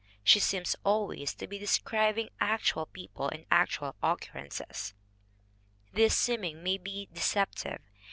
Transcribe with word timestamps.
She 0.23 0.39
seems 0.39 0.75
always 0.83 1.35
to 1.35 1.45
be 1.45 1.59
describing 1.59 2.29
actual 2.39 2.87
people 2.87 3.29
and 3.29 3.45
actual 3.51 3.95
occurrences. 4.01 4.95
This 5.93 6.17
seeming 6.17 6.63
may 6.63 6.79
be 6.79 7.07
de 7.13 7.19
ceptive. 7.21 7.81